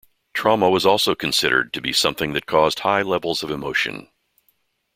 [0.33, 4.09] Trauma was also considered to be something that caused high levels of emotion.